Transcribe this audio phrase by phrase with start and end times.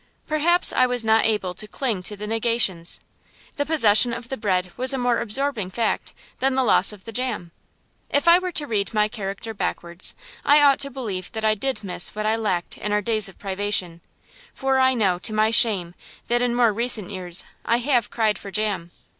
[0.25, 3.01] Perhaps I was not able to cling to negations.
[3.57, 7.11] The possession of the bread was a more absorbing fact than the loss of the
[7.11, 7.51] jam.
[8.09, 11.83] If I were to read my character backwards, I ought to believe that I did
[11.83, 14.01] miss what I lacked in our days of privation;
[14.55, 15.93] for I know, to my shame,
[16.29, 18.89] that in more recent years I have cried for jam.